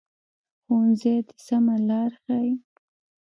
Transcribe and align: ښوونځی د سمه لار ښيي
ښوونځی 0.63 1.15
د 1.27 1.29
سمه 1.45 1.75
لار 1.89 2.11
ښيي 2.23 2.53